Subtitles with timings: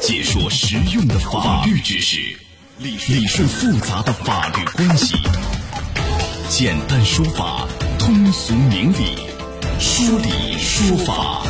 [0.00, 2.16] 解说实用的法律知识，
[2.78, 5.14] 理理顺复杂的法律关系，
[6.48, 9.18] 简单说法，通俗明理，
[9.78, 11.42] 说理说法。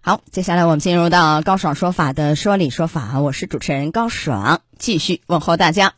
[0.00, 5.92] 好，接下来我们进入到高爽说法的说理说法，我是主持人高爽，继续问候大家。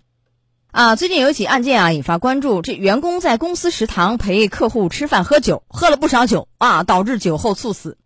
[0.72, 7.98] 啊，最近有一起案件啊引发关注，这员工在公司食堂陪客户吃饭喝酒，喝了不少酒啊，导致酒后猝死，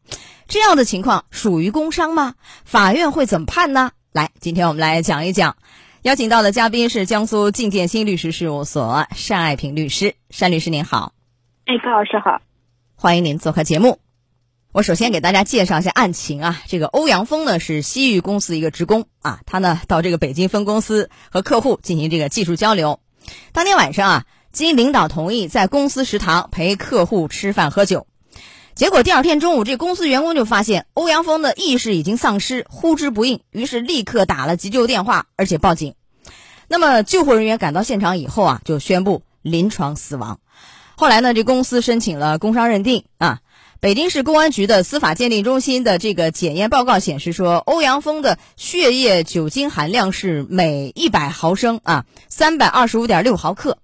[0.48, 2.34] 这样的情况属于工伤吗？
[2.64, 3.92] 法院会怎么判呢？
[4.10, 5.56] 来，今天我们来讲一讲，
[6.02, 11.12] 邀请到的嘉宾是江苏晋建新律师事务所单爱平律师，单律师您好。
[11.66, 12.40] 哎，高老师好，
[12.96, 14.00] 欢迎您做客节目。
[14.76, 23.00] 我首先给大家介绍一下案情啊，这个欧阳锋呢是西域公司一个职工啊，他呢到这个北京分公司和客户进行这个技术交流。
[23.52, 28.06] 当天晚上啊，经领导同意，在公司食堂陪客户吃饭喝酒。
[28.74, 35.94] 结果第二天中午，这公司员工就发现欧阳锋的意识已经丧失，呼之不应，于是立刻打了急救电话，而且报警。
[36.68, 40.38] 那么救护人员赶到现场以后啊，就宣布临床死亡。
[40.98, 43.40] 后来呢，这公司申请了工伤认定啊。
[43.78, 53.76] 北京市公安局的司法鉴定中心的这个检验报告显示说，欧阳锋的血液酒精含量是每一百毫升啊三百二十五点六毫克。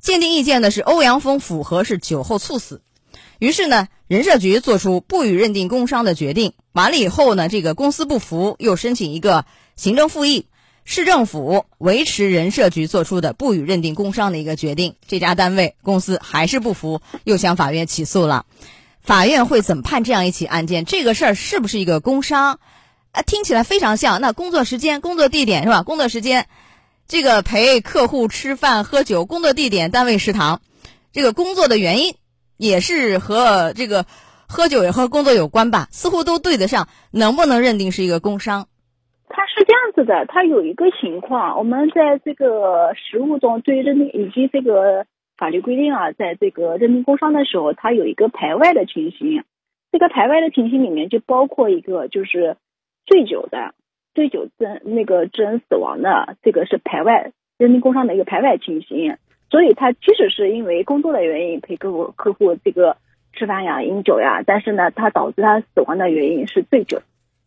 [0.00, 2.82] 鉴定意见呢是欧阳锋符合是酒后猝死。
[3.38, 6.52] 于是呢，人社局做出不予认定工伤的决定。
[6.72, 10.46] 完了以后呢，这个公司不服，又申请一个行政复议，
[10.84, 14.94] 市政府维持人社局作出的不予认定工伤的一个决定。
[15.08, 18.44] 这家单位公司还是不服，又向法院起诉了。
[19.06, 20.84] 法院会怎么判这样一起案件？
[20.84, 22.58] 这个事儿是不是一个工伤？
[23.12, 24.20] 啊，听起来非常像。
[24.20, 25.84] 那工作时间、工作地点是吧？
[25.84, 26.48] 工作时间，
[27.06, 30.60] 这个陪客户吃饭喝酒，工作地点单位食堂，
[31.12, 32.16] 这个工作的原因
[32.56, 34.06] 也是和这个
[34.48, 35.86] 喝酒也和工作有关吧？
[35.92, 38.66] 似乎都对得上，能不能认定是一个工伤？
[39.28, 45.06] 他是这样子的，他有一个情况，我们在这个实务中对认定以及这个。
[45.36, 49.44] 法律规定啊，在这个认定工伤的时候，它有一个排外的情形。
[49.92, 52.56] 这个排外的情形里面就包括一个，就是
[53.06, 53.74] 醉酒的、
[54.14, 59.16] 醉酒致那个致人死亡的，这个是排外认定工伤的一个排外情形。
[59.48, 62.96] 所以，他即使是因为工作的原因陪客户客户这个
[63.32, 67.00] 吃饭呀、饮酒呀，但是呢，他导致他死亡的原因是醉酒。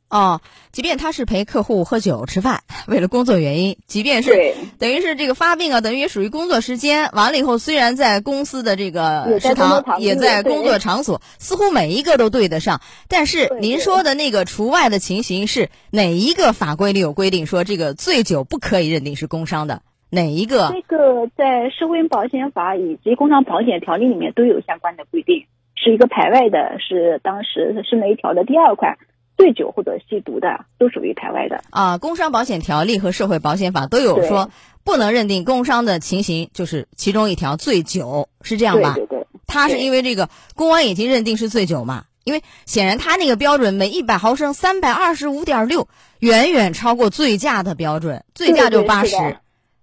[0.09, 7.09] 哦，即便他是陪客户喝酒吃饭， 为了工作原因，即便是等于是这个发病啊，等于也属于工作时间。
[7.13, 12.81] 完了以后，虽然在公司的这个食堂，也在工作场所，似乎每一个都对得上。
[13.07, 19.83] 但是您说的那个除外的情形是哪一个法规里有规定说这个醉酒不可以认定是工伤的？
[20.09, 20.73] 哪一个？
[20.73, 25.45] 这个在社会保险法以及工伤保险条例里面都有相关的规定，
[25.75, 28.97] 是一个排外的，是当时是哪一条的第二款？
[29.39, 31.97] 醉酒或者吸毒的都属于台湾的啊。
[31.97, 34.51] 工伤保险条例和社会保险法都有说
[34.83, 38.95] 不能认定工伤的情形，就是其中一条醉酒是这样吧？
[38.95, 39.27] 对对对。
[39.47, 42.03] 他是因为这个公安已经认定是醉酒嘛？
[42.25, 45.87] 因为显然他那个标准每一百毫升三百二十五点六，
[46.19, 49.15] 远远超过醉驾的标准，醉驾就八十，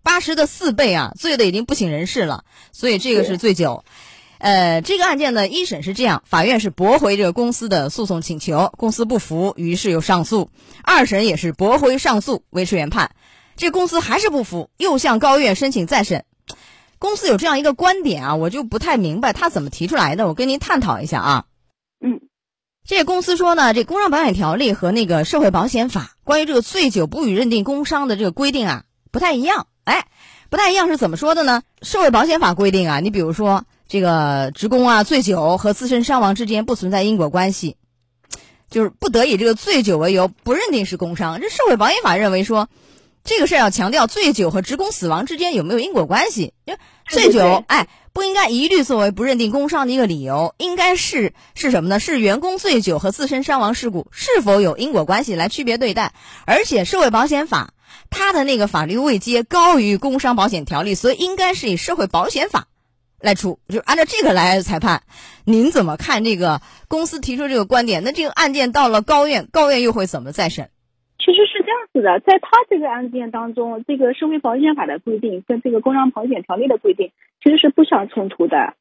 [0.03, 3.83] 八十的四倍啊，醉的已经不省人事了，所以这个是醉酒。
[4.39, 10.51] 呃，这个案件呢，一审是这样，法院是驳回这个公司的诉讼请求，公司不服，于是又上诉。
[10.83, 13.13] 二审也是驳回上诉，维持原判。
[13.57, 16.25] 这公司还是不服，又向高院申请再审。
[16.99, 21.45] 公司有这样一个观点啊，我就不太明白他怎么提出来的，我跟您探讨一下啊。
[22.05, 22.21] 嗯，
[22.87, 29.67] 这公司说呢，这工伤保险条例和那个社会保险法关于这个醉酒不予认定工伤的这个规定啊，不太一样。
[29.85, 30.07] 哎，
[30.51, 31.63] 不太一样是怎么说的呢？
[31.81, 33.65] 社会保险法规定啊，你比如说。
[33.89, 37.77] 这个职工啊，醉酒和自身伤亡之间不存在因果关系，
[38.69, 41.41] 就是不得以这个醉酒为由不认定是工伤。
[41.41, 42.69] 这社会保险法认为说，
[43.23, 46.53] 这个事儿要强调醉酒和职工死亡之间有没有因果关系。
[46.65, 52.01] 因为醉酒，哎，不应该一律作为不认定工伤的一个理由，应该是是什么呢？
[52.01, 56.13] 是员工醉酒和自身伤亡事故是否有因果关系来区别对待。
[56.45, 57.73] 而且社会保险法
[58.11, 62.67] 它的那个法律位阶高于工伤保险条例，所以应该是以社会保险法。
[63.27, 65.03] 来出就按照这个来裁判，
[65.45, 68.05] 您怎么看这个公司提出这个观点？
[68.05, 70.71] 那这个案件到了高院，高院又会怎么再审？
[71.19, 77.11] 其实是这样子的，在他这个案件当中，这个社会保险法的规定跟这个工伤保险条例的规定
[77.43, 78.75] 其实是不相冲突的，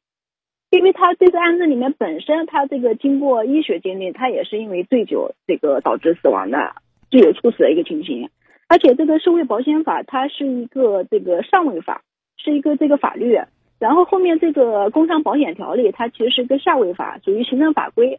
[0.70, 6.76] 因为他这个案子里面本身他这个经过医学鉴定，他也是因为醉酒这个导致死亡的，
[7.10, 8.30] 具有猝死的一个情形，
[8.68, 12.02] 而且这个社会保险法它是一个这个上位法，
[12.36, 13.36] 是一个这个法律。
[13.78, 18.18] 然后后面这个工伤保险条例，它其实是个下位法，属于行政法规。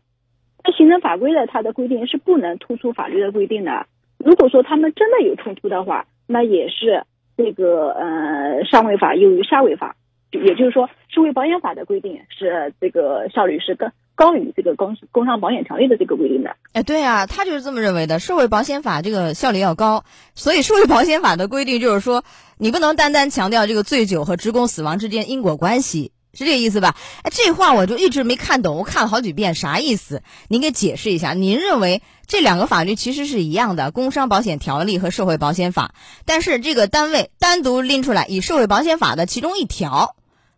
[0.63, 3.85] 那行政法规的它的规定是不能突出法律的规定的。
[4.17, 7.03] 如果说他们真的有冲突的话，那也是
[7.37, 9.95] 这个呃上位法优于下位法，
[10.31, 16.55] 也就是说社会保险法的规定是这个效率是更高于这个工工伤保险条例的这个规定的。
[16.73, 18.19] 哎，对啊，他就是这么认为的。
[18.19, 20.03] 社会保险法这个效率要高，
[20.33, 22.23] 所以社会保险法的规定就是说，
[22.57, 26.95] 你不能单单强调这个醉酒和职工死亡之间因果关系，是这个意思吧？
[27.21, 30.23] 哎，这话我就一直没看懂，我看了好几遍，啥意思？
[30.47, 31.33] 您给解释一下。
[31.33, 35.93] 您认为这两个法律其实是一样的，《工伤保险条例》和《社会保险法》，
[36.25, 40.15] 但是这个单位单独拎出来，以《社会保险法》的其中一条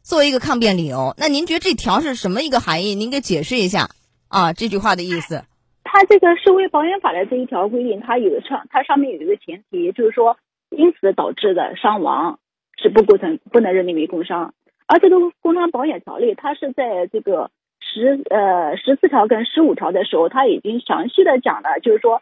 [0.10, 2.96] 作为一个抗辩理由，那您觉得这条是什么一个含义？
[2.96, 3.90] 您给解释一下
[4.28, 5.44] 啊，这句话的意思。
[5.84, 10.36] 它这个社会保险法的这一条规定，它有上它上面有一个前提，就是说
[10.72, 12.40] 因此导致的伤亡
[12.82, 14.56] 是不构成不能认定为工伤。
[14.88, 22.20] 而这个工伤保险条例，它是在这个十呃十四条跟十五条的时候，它已经详细的讲了，就是说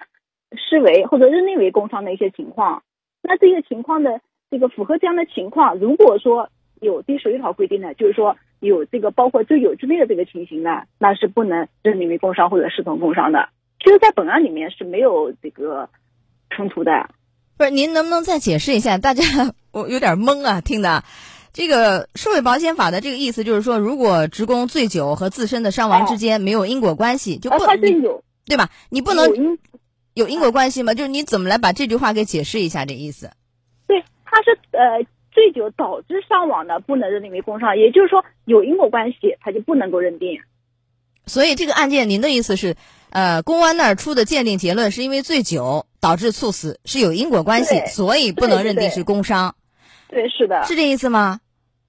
[0.57, 2.83] 视为或者认定为工伤的一些情况。
[3.21, 4.19] 那这个情况的
[4.51, 6.49] 这个符合这样的情况，如果说
[6.81, 13.49] 有第十一条规定的，就是说有这个包括醉酒之类的这个情形呢，那是不能认定为工伤或者视同工伤的。
[13.79, 15.89] 其实，在本案里面是没有这个
[16.49, 17.09] 冲突的。
[17.57, 18.97] 不是，您能不能再解释一下？
[18.97, 19.23] 大家
[19.71, 21.03] 我有点懵啊，听的。
[21.53, 28.01] 这个社会保险法的这个意思就是说，如果职工醉酒和自身的伤亡之间没有因果关系，就不你
[28.45, 28.69] 对吧？
[28.89, 29.57] 你不能
[30.13, 30.93] 有因果关系吗？
[30.93, 32.85] 就是你怎么来把这句话给解释一下？
[32.85, 33.31] 这意思？
[33.87, 35.03] 对，他是呃
[35.37, 37.77] 醉酒导致伤亡的，不能认定为工伤。
[37.77, 40.41] 也就是说，有因果关系，他就不能够认定。
[41.27, 42.75] 所以这个案件，您的意思是，
[43.11, 49.53] 呃，公安那儿出的鉴定结论是因为醉酒导致猝死是有因果关系，所以不能认定是工伤。
[50.09, 51.39] 对，是的，是这意思吗？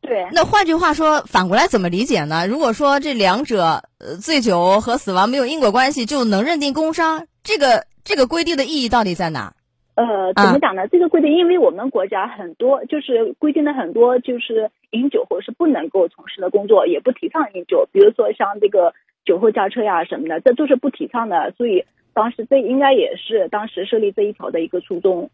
[0.02, 2.46] 对，那换句话说，反过来怎么理解呢？
[2.46, 9.54] 如果说这两者，呃，醉酒和死亡没有因果关系，就能认定工伤，这个这个规定的意义到底在哪？
[9.98, 10.86] 呃，怎么讲呢？
[10.86, 17.88] 这个规定，因为我们国家很多就是规定的很多，就是饮酒后是不能够从事的工作，也不提倡饮酒。
[17.92, 21.52] 比如说像这个酒后驾车呀什么的，这都是不提倡的。
[21.56, 21.84] 所以
[22.14, 25.30] 当时这应该也是当时设立这一条的一个初衷。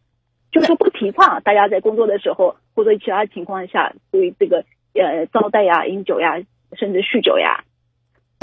[0.51, 4.65] 就是不提倡大家在工作的时候或者其他情况下对这个
[4.95, 6.41] 呃招待呀、饮酒呀，
[6.75, 7.65] 甚至酗酒呀。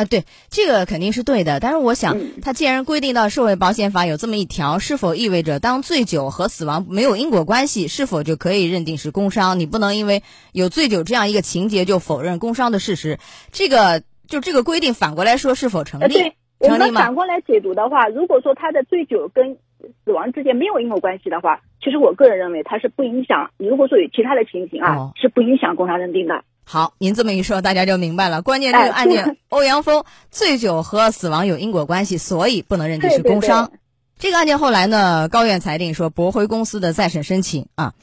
[0.01, 1.59] 啊，对，这个肯定是对的。
[1.59, 9.59] 但是我想，他既然规定到社会保险法有这么一条，是否意味着当醉酒和死亡没有因果关系，是否就可以认定是工伤？
[9.59, 13.19] 你不能因为有醉酒这样一个情节就否认工伤的事实。
[13.51, 16.13] 这个就这个规定反过来说是否成立？
[16.13, 19.57] 对，我们反过来解读的话，如果说他的醉酒跟
[20.06, 21.62] 死亡之间没有因果关系的话。
[21.83, 23.50] 其实我个人认为，它是不影响。
[23.57, 26.44] 如果说有其他的情形啊，是不影响工伤认定的。
[26.72, 28.42] 好，您这么一说，大家就明白了。
[28.42, 33.74] 关键这个案件， 欧阳锋醉酒和死亡有因果关系，所以不能认定是工伤。
[34.18, 37.94] 这个案件后来呢，高院裁定说驳回公司的再审申请啊。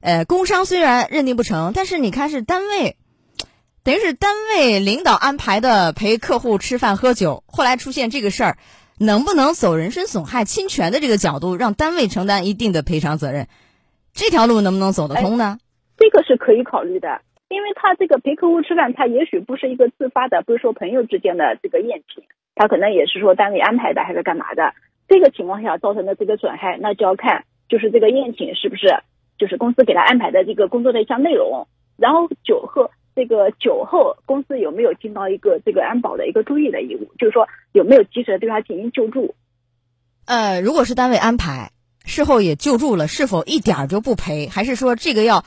[0.00, 2.96] 呃，工伤虽然认定不成，但是你看是单位，
[3.82, 8.56] 等于是单位领导安排的陪客户吃饭喝酒，后来出现这个事儿。
[8.96, 13.48] 能不能走人身损害侵权的这个角度，让单位承担一定的赔偿责任？
[14.14, 15.58] 这条路能不能走得通呢？
[15.98, 17.20] 这个是可以考虑的，
[17.54, 22.24] 因为他这个陪客户吃饭，他也许不是一个自发的，不是说朋友之间的这个宴请，
[22.56, 24.74] 他可能也是说单位安排的，还是干嘛的？
[25.08, 28.88] 这个情况下造成的这个损害，那就要看就是这个宴请是不是
[29.38, 32.90] 就是公司给他安排的这个工作的一项内容，然后酒后。
[33.16, 37.08] 这个酒后公司有没有尽到一个这个安保的一个注意的义务？
[37.16, 39.36] 就是说有没有及时的对他进行救助？
[40.26, 41.70] 呃，如果是单位安排，
[42.04, 44.48] 事后也救助了，是否一点儿就不赔？
[44.48, 45.44] 还是说这个要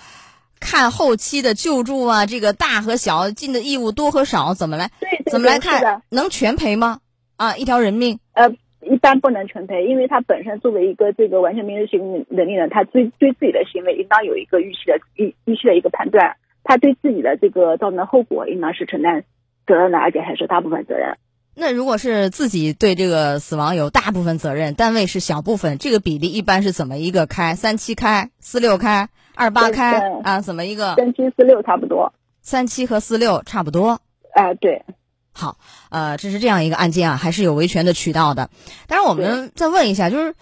[0.59, 2.25] 看后期的救助啊？
[2.25, 4.91] 这个大和小尽的义务多和少怎么来？
[4.99, 6.01] 对，怎么来看？
[6.09, 6.99] 能全赔吗？
[7.35, 8.19] 啊，一条人命？
[8.33, 8.49] 呃，
[8.81, 16.35] 一般不能全赔，因为他本身作为一个这个完全民事行为能力人，他对对自己的行为应当有一个预期的预预期的一个判断。
[16.63, 19.23] 他对自己的这个造成的后果，应当是承担
[19.65, 21.15] 责任的，而且还是大部分责任。
[21.55, 27.55] 那如果是自己对这个死亡有大部分责任，单位是小部分，这个比例一般是怎么一个开？
[27.55, 30.41] 三七开，四六开，二八开啊？
[30.41, 30.95] 怎么一个？
[30.95, 32.13] 三七四六差不多。
[32.41, 34.01] 三七和四六差不多。
[34.33, 34.83] 啊，对。
[35.31, 35.57] 好，
[35.89, 38.49] 呃，这是这样一个案件啊，还是有维权的渠道的。
[38.87, 40.33] 但是我们再问一下，就是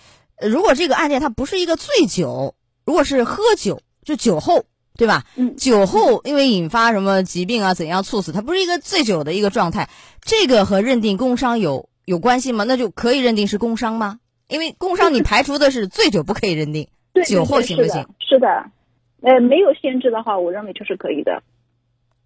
[0.42, 4.66] 如果这个案件它不是一个醉酒，如果是喝酒，就酒后。
[4.98, 5.26] 对吧？
[5.36, 8.32] 嗯，酒后因为引发什么疾病啊，怎样猝死？
[8.32, 9.90] 它不是一个醉酒的一个状态，
[10.22, 12.64] 这个和认定工伤有有关系吗？
[12.64, 14.20] 那就可以认定是工伤吗？
[14.48, 16.88] 因为工伤你排除的是醉酒不可以认定，
[17.28, 18.08] 酒后行不行？
[18.22, 18.48] 是的，
[19.26, 21.42] 呃，没有限制的话，我认为就是可以的。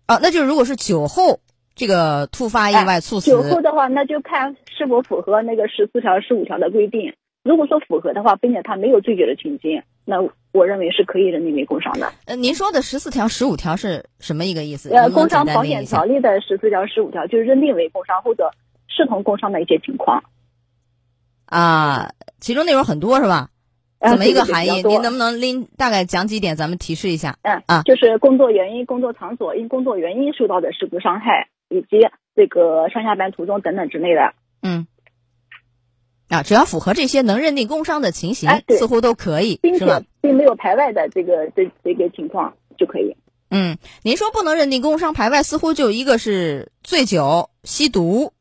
[0.06, 1.40] 啊，那就如果是酒后
[1.74, 7.14] 这个突发意外猝死，酒后的话，那就看是否符合那个十四条、十五条的规定。
[7.42, 10.18] 如果说符合的话，并且他没有醉酒的情形，那
[10.52, 12.12] 我认为是可以认定为工伤的。
[12.26, 14.90] 呃，您说的十四条、十五条是什么一个意思？
[14.94, 18.52] 呃，工伤保险条例的十四条、十五条就是认定为工伤或者
[18.90, 20.22] 视同工伤的一些情况。
[21.46, 23.50] 啊，其中内容很多是吧？
[24.00, 24.82] 呃怎么一个含义？
[24.84, 27.38] 您能不能拎大概讲几点，咱们提示一下？
[27.44, 34.34] 嗯啊就是工作原因、工作场所因工作原因受到的事故伤害，以及这个上下班途中等等之类的。
[34.62, 34.88] 嗯，
[36.30, 40.06] 啊，只要符合这些能认定工伤的情形，似乎都可以，并是吧且？
[40.22, 43.16] 并没有排外的这个这这个情况就可以。
[43.52, 48.32] 嗯，您说不能认定工伤排外，似乎就一个是醉酒、吸毒，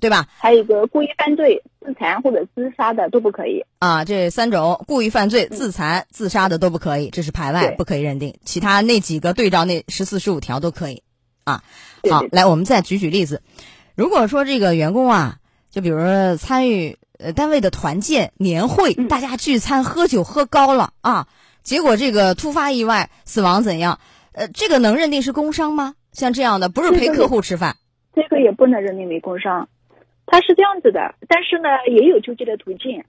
[0.00, 0.26] 对吧？
[0.38, 3.64] 还有一个故意犯罪、自残或者自杀的都不可以。
[3.78, 8.34] 啊，这三种故意犯罪、自残、自杀的都不可以，这是排外，不可以认定。
[8.44, 11.02] 其他那几个对照那十四、十五条都可以。
[11.44, 11.62] 啊，
[12.10, 13.42] 好，来，我们再举举例子。
[13.94, 15.36] 如果说这个员工啊，
[15.70, 21.28] 就比如说参与呃单位的团建、年会，嗯大家聚餐喝酒喝高了啊，
[21.62, 24.00] 结果这个突发意外死亡怎样？
[24.32, 25.94] 呃，这个能认定是工伤吗？
[26.12, 27.76] 像这样的，不是陪客户吃饭，
[28.14, 29.68] 这个也不能认定为工伤，
[30.30, 33.02] 它是这样子的，但是呢，也有救济的途径，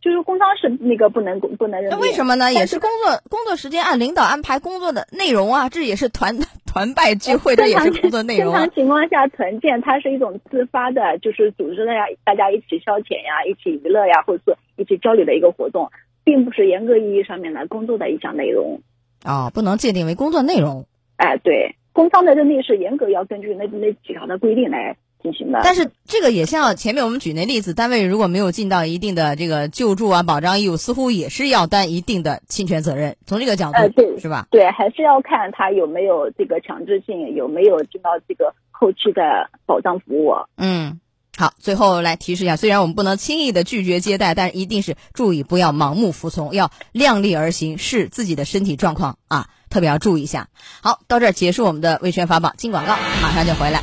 [0.00, 1.98] 就是工伤是那个不能不能认那。
[1.98, 2.52] 为什么呢？
[2.52, 6.34] 也是工作工作时间按领导安排工作的内容啊，这也是团
[6.66, 8.74] 团拜聚会，这也是工作内容啊正常。
[8.74, 15.90] 情况下，团建它是一种自发的，就是组织的呀，大家一起消遣呀，一起娱乐呀，或者是一起交流的一个活动，
[16.24, 18.80] 并不是严格意义上面的工作的一项内容。
[19.24, 20.86] 哦，不能界定为工作内容。
[21.16, 24.96] 哎，对，工伤的认定是严格要根据那那几条的规定来
[25.26, 25.60] 进行的。
[25.64, 33.16] 但是这个也像前面我们举那例子，单位如果没有尽到一定的这个救助啊保障义务，似乎也是要担一定的侵权责任。
[33.26, 34.46] 从这个角度，呃对是吧？
[34.52, 40.32] 对，还是要看他有没有这个强制性，有没有尽到这个后期的保障服务。
[40.56, 41.00] 嗯。
[41.38, 50.48] 好，最后来提示一下，虽然我们不能轻易的拒绝接待，但一定是注意不要盲目服从，要量力而行，视自己的身体状况啊，特别要注意一下。
[50.80, 53.82] 好，到这儿结束我们的维权法宝，进广告，马上就回来。